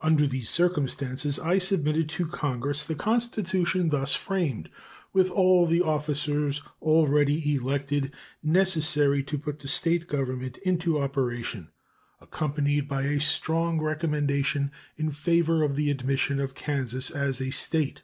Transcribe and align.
Under 0.00 0.26
these 0.26 0.50
circumstances 0.50 1.38
I 1.38 1.58
submitted 1.58 2.08
to 2.08 2.26
Congress 2.26 2.82
the 2.82 2.96
constitution 2.96 3.90
thus 3.90 4.12
framed, 4.12 4.68
with 5.12 5.30
all 5.30 5.66
the 5.66 5.80
officers 5.82 6.62
already 6.80 7.54
elected 7.54 8.12
necessary 8.42 9.22
to 9.22 9.38
put 9.38 9.60
the 9.60 9.68
State 9.68 10.08
government 10.08 10.56
into 10.64 10.98
operation, 10.98 11.68
accompanied 12.20 12.88
by 12.88 13.02
a 13.02 13.20
strong 13.20 13.80
recommendation 13.80 14.72
in 14.96 15.12
favor 15.12 15.62
of 15.62 15.76
the 15.76 15.92
admission 15.92 16.40
of 16.40 16.56
Kansas 16.56 17.12
as 17.12 17.40
a 17.40 17.50
State. 17.50 18.02